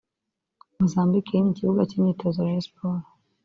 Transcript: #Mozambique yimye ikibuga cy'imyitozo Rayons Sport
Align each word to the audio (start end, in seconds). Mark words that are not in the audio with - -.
#Mozambique 0.79 1.31
yimye 1.33 1.51
ikibuga 1.53 1.81
cy'imyitozo 1.89 2.37
Rayons 2.45 2.65
Sport 2.67 3.01